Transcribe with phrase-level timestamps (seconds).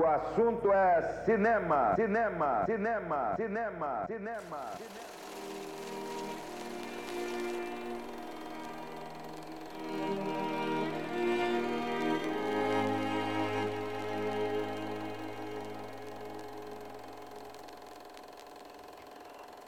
[0.00, 4.78] O assunto é cinema, cinema, cinema, cinema, cinema.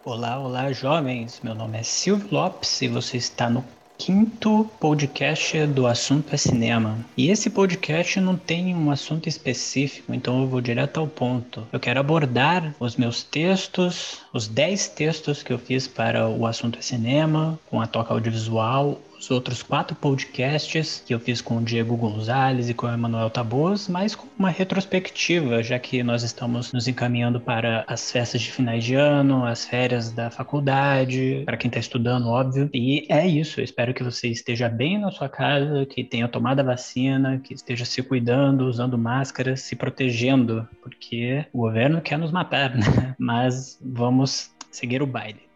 [0.03, 1.43] Olá, olá, jovens.
[1.43, 3.63] Meu nome é Silvio Lopes e você está no
[4.05, 6.99] quinto podcast do assunto é cinema.
[7.17, 11.65] E esse podcast não tem um assunto específico, então eu vou direto ao ponto.
[11.73, 16.81] Eu quero abordar os meus textos, os 10 textos que eu fiz para o assunto
[16.81, 21.63] é cinema, com a toca audiovisual, os outros quatro podcasts que eu fiz com o
[21.63, 26.73] Diego Gonzalez e com o Emanuel Taboas, mas com uma retrospectiva, já que nós estamos
[26.73, 31.69] nos encaminhando para as festas de finais de ano, as férias da faculdade, para quem
[31.69, 32.69] está estudando, óbvio.
[32.75, 36.61] E é isso, eu espero que você esteja bem na sua casa, que tenha tomado
[36.61, 42.33] a vacina, que esteja se cuidando, usando máscara, se protegendo, porque o governo quer nos
[42.33, 43.15] matar, né?
[43.19, 45.52] Mas vamos seguir o baile.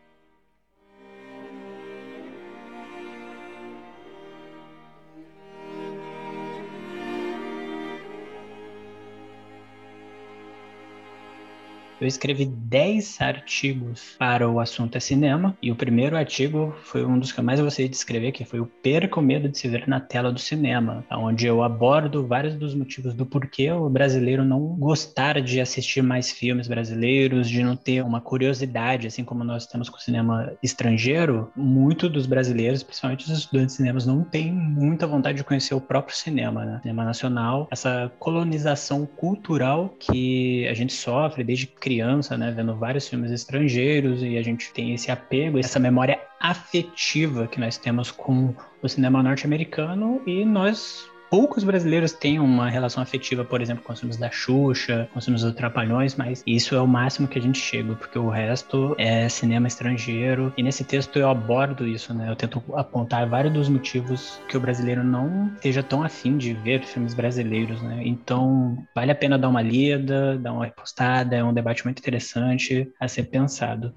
[11.99, 17.19] Eu escrevi 10 artigos para o assunto é cinema, e o primeiro artigo foi um
[17.19, 19.67] dos que eu mais gostei de escrever, que foi o Perca o Medo de se
[19.67, 24.45] ver na tela do cinema, onde eu abordo vários dos motivos do porquê o brasileiro
[24.45, 29.67] não gostar de assistir mais filmes brasileiros, de não ter uma curiosidade, assim como nós
[29.67, 34.53] temos com o cinema estrangeiro, muito dos brasileiros, principalmente os estudantes de cinemas, não têm
[34.53, 36.79] muita vontade de conhecer o próprio cinema, né?
[36.83, 43.31] Cinema nacional, essa colonização cultural que a gente sofre desde criança, né, vendo vários filmes
[43.31, 48.89] estrangeiros e a gente tem esse apego, essa memória afetiva que nós temos com o
[48.89, 54.17] cinema norte-americano e nós poucos brasileiros têm uma relação afetiva, por exemplo, com os filmes
[54.17, 57.59] da Xuxa, com os filmes dos Trapalhões, mas isso é o máximo que a gente
[57.59, 60.53] chega, porque o resto é cinema estrangeiro.
[60.57, 62.31] E nesse texto eu abordo isso, né?
[62.31, 66.85] Eu tento apontar vários dos motivos que o brasileiro não esteja tão afim de ver
[66.85, 68.03] filmes brasileiros, né?
[68.05, 72.91] Então, vale a pena dar uma lida, dar uma repostada, é um debate muito interessante
[73.01, 73.95] a ser pensado.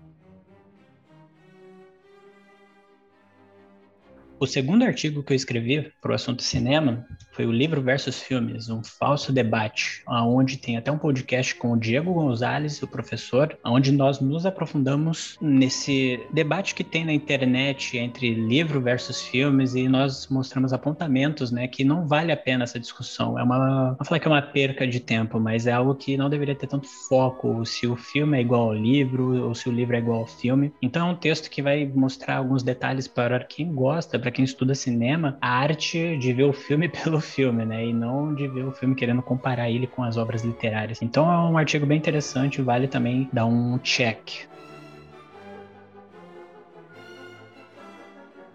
[4.42, 8.70] O segundo artigo que eu escrevi para o assunto cinema foi o livro versus filmes,
[8.70, 13.92] um falso debate, onde tem até um podcast com o Diego Gonzalez, o professor, onde
[13.92, 20.30] nós nos aprofundamos nesse debate que tem na internet entre livro versus filmes e nós
[20.30, 23.38] mostramos apontamentos, né, que não vale a pena essa discussão.
[23.38, 26.30] É uma, não falar que é uma perca de tempo, mas é algo que não
[26.30, 29.98] deveria ter tanto foco se o filme é igual ao livro ou se o livro
[29.98, 30.74] é igual ao filme.
[30.82, 34.76] Então é um texto que vai mostrar alguns detalhes para quem gosta, para quem estuda
[34.76, 37.86] cinema, a arte de ver o filme pelo filme, né?
[37.86, 41.02] E não de ver o filme querendo comparar ele com as obras literárias.
[41.02, 44.50] Então é um artigo bem interessante, vale também dar um check.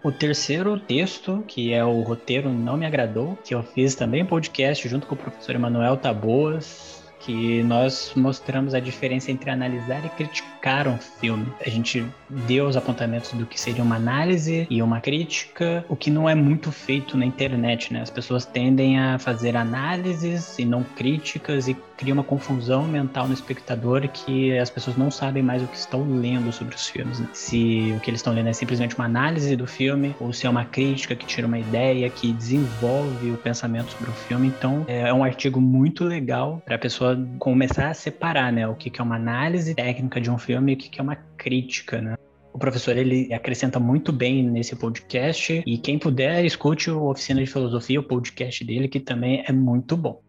[0.05, 4.87] O terceiro texto, que é o roteiro Não Me Agradou, que eu fiz também podcast
[4.87, 6.94] junto com o professor Emanuel Taboas,
[7.25, 11.47] que nós mostramos a diferença entre analisar e criticar um filme.
[11.65, 16.11] A gente deu os apontamentos do que seria uma análise e uma crítica, o que
[16.11, 18.01] não é muito feito na internet, né?
[18.01, 23.33] As pessoas tendem a fazer análises e não críticas e cria uma confusão mental no
[23.33, 27.19] espectador que as pessoas não sabem mais o que estão lendo sobre os filmes.
[27.19, 27.27] Né?
[27.33, 30.49] Se o que eles estão lendo é simplesmente uma análise do filme ou se é
[30.49, 34.47] uma crítica que tira uma ideia, que desenvolve o pensamento sobre o filme.
[34.47, 38.91] Então, é um artigo muito legal para a pessoa começar a separar, né, o que
[38.99, 42.15] é uma análise técnica de um filme e o que é uma crítica, né?
[42.53, 47.51] O professor ele acrescenta muito bem nesse podcast e quem puder escute o Oficina de
[47.51, 50.21] Filosofia, o podcast dele que também é muito bom.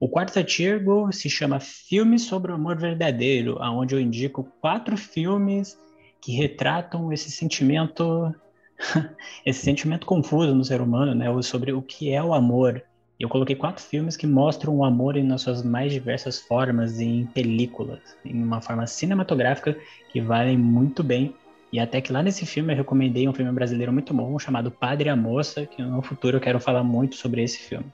[0.00, 5.78] O quarto artigo se chama Filmes sobre o Amor Verdadeiro, onde eu indico quatro filmes
[6.20, 8.34] que retratam esse sentimento,
[9.44, 12.82] esse sentimento confuso no ser humano, né, sobre o que é o amor.
[13.18, 18.00] Eu coloquei quatro filmes que mostram o amor em suas mais diversas formas, em películas,
[18.24, 19.76] em uma forma cinematográfica
[20.10, 21.34] que valem muito bem.
[21.72, 25.06] E até que lá nesse filme eu recomendei um filme brasileiro muito bom chamado Padre
[25.06, 27.86] e a Moça, que no futuro eu quero falar muito sobre esse filme.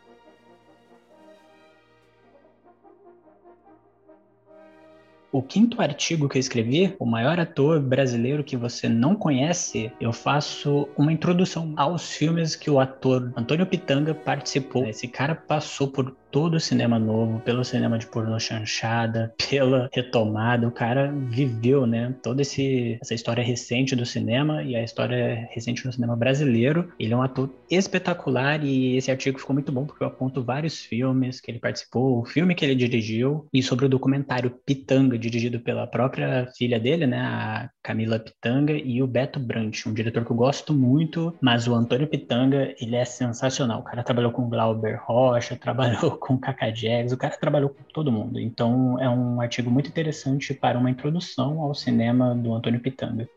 [5.30, 10.10] O quinto artigo que eu escrevi, o maior ator brasileiro que você não conhece, eu
[10.10, 14.86] faço uma introdução aos filmes que o ator Antônio Pitanga participou.
[14.86, 20.66] Esse cara passou por todo o cinema novo, pelo cinema de pornô chanchada, pela retomada.
[20.66, 25.82] O cara viveu, né, toda esse, essa história recente do cinema e a história recente
[25.84, 26.92] do cinema brasileiro.
[26.98, 30.78] Ele é um ator espetacular e esse artigo ficou muito bom porque eu aponto vários
[30.78, 35.60] filmes que ele participou, o filme que ele dirigiu e sobre o documentário Pitanga, dirigido
[35.60, 40.30] pela própria filha dele, né, a Camila Pitanga e o Beto Brant, um diretor que
[40.30, 43.80] eu gosto muito, mas o Antônio Pitanga, ele é sensacional.
[43.80, 48.12] O cara trabalhou com Glauber Rocha, trabalhou com Kaká Jags, o cara trabalhou com todo
[48.12, 48.38] mundo.
[48.38, 53.28] Então é um artigo muito interessante para uma introdução ao cinema do Antônio Pitanga.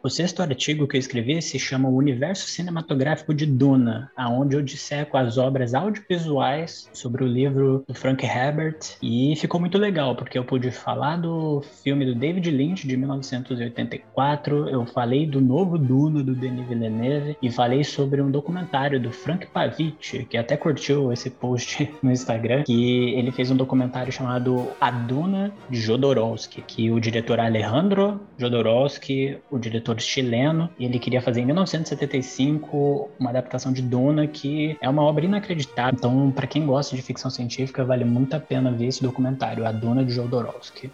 [0.00, 4.62] O sexto artigo que eu escrevi se chama O Universo Cinematográfico de Duna, aonde eu
[4.62, 10.38] disseco as obras audiovisuais sobre o livro do Frank Herbert e ficou muito legal porque
[10.38, 16.22] eu pude falar do filme do David Lynch de 1984, eu falei do novo Duna
[16.22, 21.28] do Denis Villeneuve e falei sobre um documentário do Frank Pavich, que até curtiu esse
[21.28, 27.00] post no Instagram, que ele fez um documentário chamado A Duna de Jodorowsky, que o
[27.00, 33.72] diretor Alejandro Jodorowsky, o diretor diretor chileno, e ele queria fazer em 1975 uma adaptação
[33.72, 35.94] de Duna, que é uma obra inacreditável.
[35.96, 39.72] Então, para quem gosta de ficção científica, vale muito a pena ver esse documentário, A
[39.72, 40.90] Duna de Jodorowsky.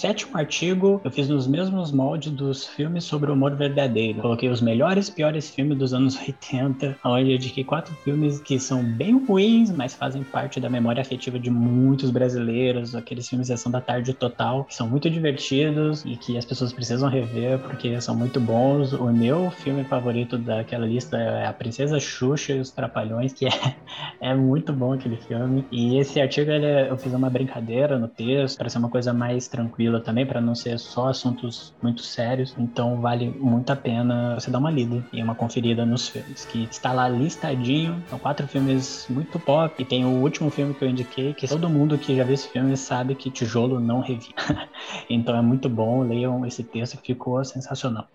[0.00, 4.22] Sétimo artigo eu fiz nos mesmos moldes dos filmes sobre o humor verdadeiro.
[4.22, 8.58] Coloquei os melhores e piores filmes dos anos 80, onde eu indiquei quatro filmes que
[8.58, 13.70] são bem ruins, mas fazem parte da memória afetiva de muitos brasileiros, aqueles filmes Sessão
[13.70, 18.14] da Tarde Total, que são muito divertidos e que as pessoas precisam rever porque são
[18.14, 18.94] muito bons.
[18.94, 23.76] O meu filme favorito daquela lista é A Princesa Xuxa e os Trapalhões, que é,
[24.18, 25.62] é muito bom aquele filme.
[25.70, 29.12] E esse artigo ele, é, eu fiz uma brincadeira no texto para ser uma coisa
[29.12, 32.54] mais tranquila tranquila também, para não ser só assuntos muito sérios.
[32.56, 36.68] Então vale muito a pena você dar uma lida e uma conferida nos filmes, que
[36.70, 38.02] está lá listadinho.
[38.08, 39.74] São quatro filmes muito pop.
[39.80, 42.48] E tem o último filme que eu indiquei, que todo mundo que já viu esse
[42.48, 44.34] filme sabe que tijolo não revia.
[45.10, 48.06] então é muito bom, leiam esse texto, ficou sensacional.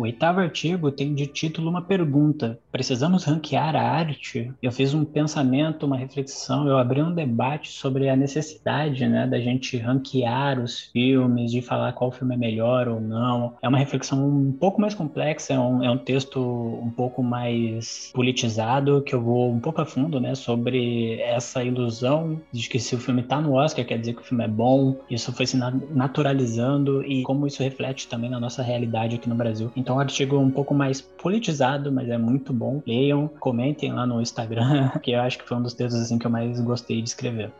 [0.00, 4.50] O oitavo artigo tem de título uma pergunta: precisamos ranquear a arte?
[4.62, 9.38] Eu fiz um pensamento, uma reflexão, eu abri um debate sobre a necessidade né, da
[9.38, 13.52] gente ranquear os filmes, de falar qual filme é melhor ou não.
[13.60, 18.10] É uma reflexão um pouco mais complexa, é um, é um texto um pouco mais
[18.14, 22.94] politizado, que eu vou um pouco a fundo né, sobre essa ilusão de que se
[22.94, 24.96] o filme está no Oscar quer dizer que o filme é bom.
[25.10, 29.70] Isso foi se naturalizando e como isso reflete também na nossa realidade aqui no Brasil.
[29.76, 32.80] Então, então, um artigo um pouco mais politizado, mas é muito bom.
[32.86, 36.24] Leiam, comentem lá no Instagram, que eu acho que foi um dos textos assim que
[36.24, 37.50] eu mais gostei de escrever.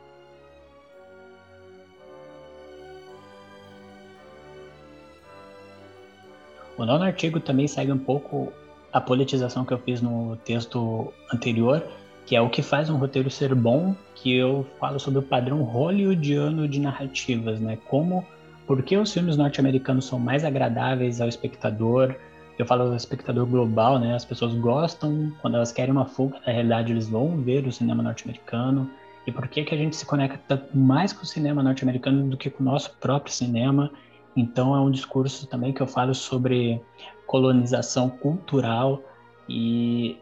[6.79, 8.53] O nono artigo também segue um pouco
[8.93, 11.83] a politização que eu fiz no texto anterior,
[12.27, 15.65] que é o que faz um roteiro ser bom, que eu falo sobre o padrão
[15.65, 17.77] hollywoodiano de narrativas, né?
[17.89, 18.25] Como
[18.71, 22.15] por que os filmes norte-americanos são mais agradáveis ao espectador?
[22.57, 24.15] Eu falo ao espectador global, né?
[24.15, 28.01] As pessoas gostam, quando elas querem uma fuga da realidade, eles vão ver o cinema
[28.01, 28.89] norte-americano.
[29.27, 32.49] E por que, que a gente se conecta mais com o cinema norte-americano do que
[32.49, 33.91] com o nosso próprio cinema?
[34.37, 36.81] Então, é um discurso também que eu falo sobre
[37.27, 39.03] colonização cultural
[39.49, 40.17] e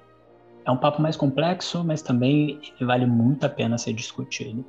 [0.64, 4.64] é um papo mais complexo, mas também vale muito a pena ser discutido.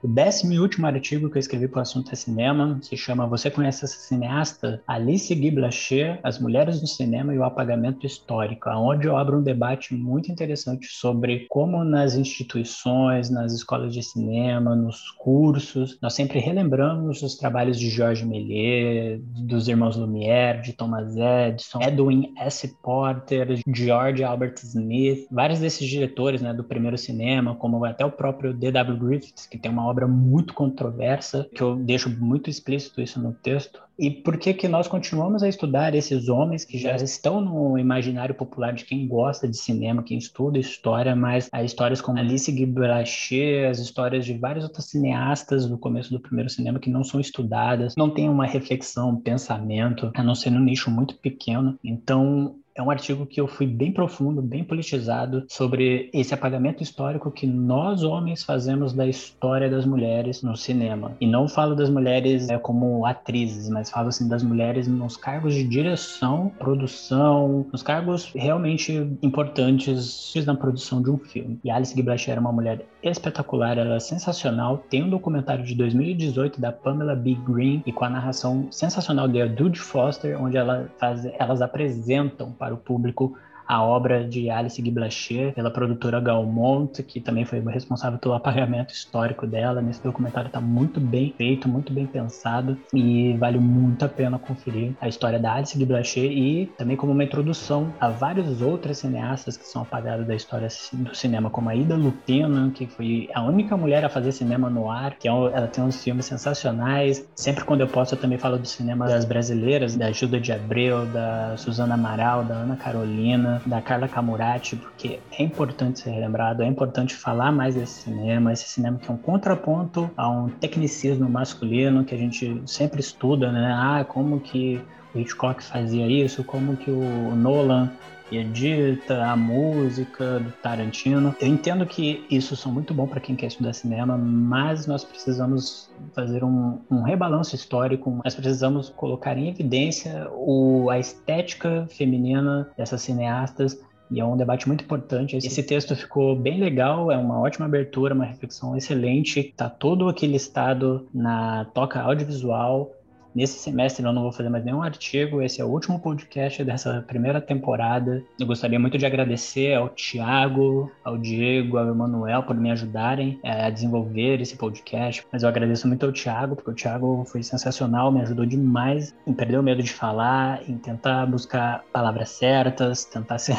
[0.00, 3.26] O décimo e último artigo que eu escrevi para o assunto é cinema se chama
[3.26, 4.80] Você conhece essa cineasta?
[4.86, 9.42] Alice Guy Blaché, As Mulheres no Cinema e o Apagamento Histórico, onde eu abro um
[9.42, 16.38] debate muito interessante sobre como nas instituições, nas escolas de cinema, nos cursos, nós sempre
[16.38, 22.68] relembramos os trabalhos de Georges Méliès, dos irmãos Lumière, de Thomas Edison, Edwin S.
[22.82, 28.54] Porter, George Albert Smith, vários desses diretores né, do primeiro cinema, como até o próprio
[28.54, 28.96] D.W.
[28.96, 33.80] Griffiths, que tem uma obra muito controversa, que eu deixo muito explícito isso no texto.
[33.98, 38.32] E por que que nós continuamos a estudar esses homens que já estão no imaginário
[38.32, 42.64] popular de quem gosta de cinema, quem estuda história, mas as histórias como Alice Guy
[42.64, 47.18] Blaché, as histórias de vários outros cineastas do começo do primeiro cinema que não são
[47.18, 51.76] estudadas, não tem uma reflexão, um pensamento, a não ser num nicho muito pequeno.
[51.82, 57.30] Então, é um artigo que eu fui bem profundo, bem politizado sobre esse apagamento histórico
[57.30, 61.16] que nós homens fazemos da história das mulheres no cinema.
[61.20, 65.54] E não falo das mulheres é, como atrizes, mas falo assim das mulheres nos cargos
[65.54, 68.92] de direção, produção, nos cargos realmente
[69.22, 71.58] importantes na produção de um filme.
[71.64, 74.78] E Alice Blaché era uma mulher espetacular, ela é sensacional.
[74.88, 77.36] Tem um documentário de 2018 da Pamela B.
[77.46, 82.67] Green e com a narração sensacional da Jude Foster, onde ela faz, elas apresentam para
[82.72, 83.34] o público
[83.68, 88.94] a obra de Alice Guy Blaché, pela produtora Galmont, que também foi responsável pelo apagamento
[88.94, 89.82] histórico dela.
[89.82, 94.92] Nesse documentário está muito bem feito, muito bem pensado e vale muito a pena conferir
[95.00, 99.56] a história da Alice Guy Blaché e também como uma introdução a vários outros cineastas
[99.56, 103.76] que são apagados da história do cinema, como a Ida Lupino, que foi a única
[103.76, 107.26] mulher a fazer cinema no ar, que é ela tem uns filmes sensacionais.
[107.34, 111.04] Sempre quando eu posso eu também falo do cinema das brasileiras, da Ajuda de Abreu,
[111.06, 116.66] da Suzana Amaral, da Ana Carolina, da Carla Camurati, porque é importante ser lembrado, é
[116.66, 122.04] importante falar mais desse cinema, esse cinema que é um contraponto a um tecnicismo masculino
[122.04, 123.72] que a gente sempre estuda, né?
[123.72, 124.80] Ah, como que
[125.14, 127.90] o Hitchcock fazia isso, como que o Nolan
[128.30, 131.34] edita, a música do Tarantino.
[131.40, 135.90] Eu entendo que isso são muito bom para quem quer estudar cinema, mas nós precisamos
[136.14, 143.00] fazer um, um rebalanço histórico, nós precisamos colocar em evidência o, a estética feminina dessas
[143.02, 145.36] cineastas, e é um debate muito importante.
[145.36, 149.40] Esse texto ficou bem legal, é uma ótima abertura, uma reflexão excelente.
[149.40, 152.90] Está todo aquele estado na toca audiovisual,
[153.38, 157.04] Nesse semestre eu não vou fazer mais nenhum artigo, esse é o último podcast dessa
[157.06, 158.20] primeira temporada.
[158.36, 163.66] Eu gostaria muito de agradecer ao Tiago, ao Diego, ao Emanuel por me ajudarem é,
[163.66, 165.24] a desenvolver esse podcast.
[165.30, 169.32] Mas eu agradeço muito ao Tiago, porque o Tiago foi sensacional, me ajudou demais em
[169.32, 173.54] perder o medo de falar, em tentar buscar palavras certas, tentar ser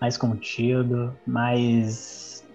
[0.00, 2.46] mais contido, mais,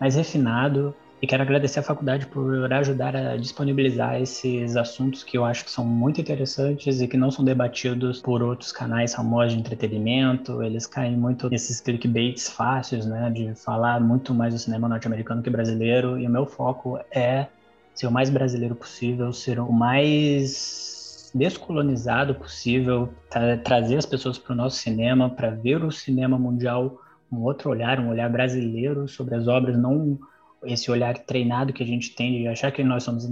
[0.00, 0.96] mais refinado.
[1.22, 5.70] E quero agradecer à faculdade por ajudar a disponibilizar esses assuntos que eu acho que
[5.70, 10.60] são muito interessantes e que não são debatidos por outros canais famosos de entretenimento.
[10.64, 15.48] Eles caem muito nesses clickbaits fáceis, né, de falar muito mais do cinema norte-americano que
[15.48, 16.18] brasileiro.
[16.18, 17.46] E o meu foco é
[17.94, 24.54] ser o mais brasileiro possível, ser o mais descolonizado possível, tra trazer as pessoas para
[24.54, 27.00] o nosso cinema, para ver o cinema mundial
[27.30, 30.18] um outro olhar, um olhar brasileiro sobre as obras, não
[30.64, 33.28] esse olhar treinado que a gente tem de achar que nós somos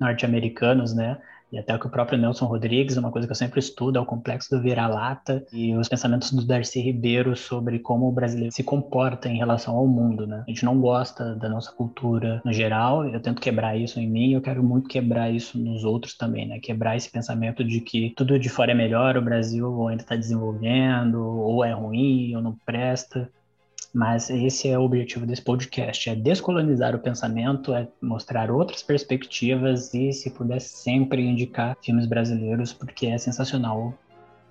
[0.00, 1.18] norte-americanos, né?
[1.52, 4.06] E até que o próprio Nelson Rodrigues, uma coisa que eu sempre estudo, é o
[4.06, 9.28] complexo do vira-lata e os pensamentos do Darcy Ribeiro sobre como o brasileiro se comporta
[9.28, 10.42] em relação ao mundo, né?
[10.46, 14.32] A gente não gosta da nossa cultura no geral, eu tento quebrar isso em mim,
[14.32, 16.58] eu quero muito quebrar isso nos outros também, né?
[16.58, 21.22] Quebrar esse pensamento de que tudo de fora é melhor, o Brasil ainda está desenvolvendo,
[21.22, 23.30] ou é ruim, ou não presta.
[23.92, 29.94] Mas esse é o objetivo desse podcast, é descolonizar o pensamento, é mostrar outras perspectivas
[29.94, 33.94] e, se puder, sempre indicar filmes brasileiros, porque é sensacional.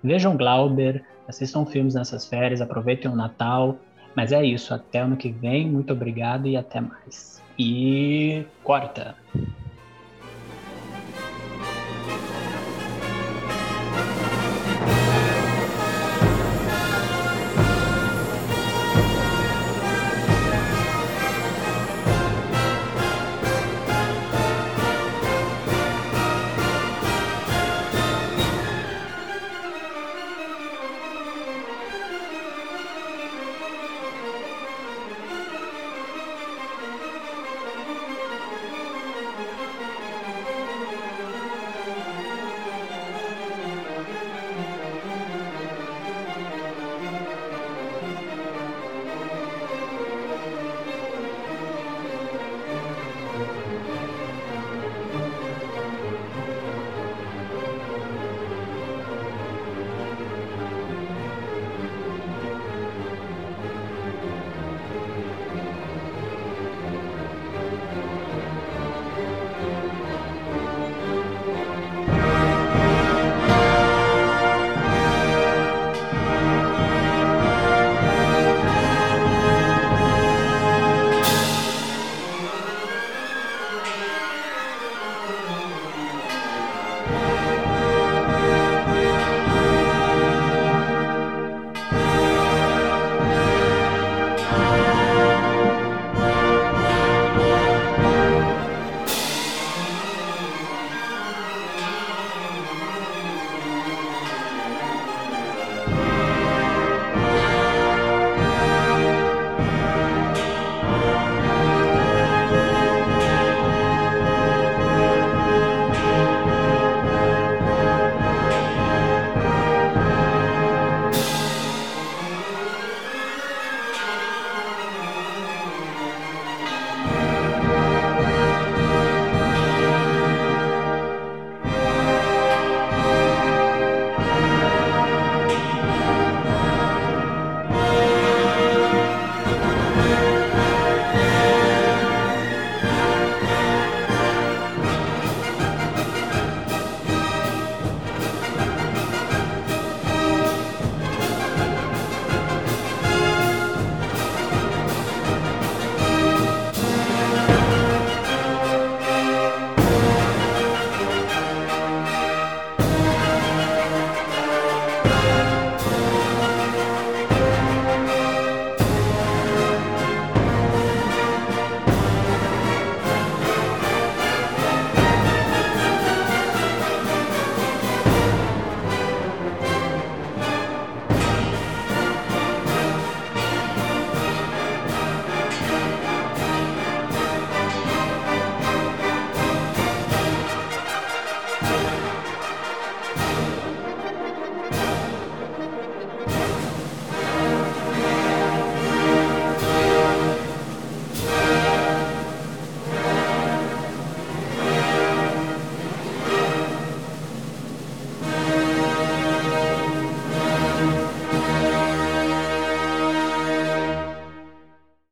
[0.03, 3.77] Vejam Glauber, assistam filmes nessas férias, aproveitem o Natal.
[4.15, 7.41] Mas é isso, até ano que vem, muito obrigado e até mais.
[7.59, 9.15] E corta!